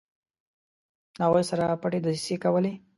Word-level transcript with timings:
له 1.17 1.21
هغوی 1.27 1.43
سره 1.49 1.79
پټې 1.81 1.99
دسیسې 2.05 2.35
کولې. 2.43 2.73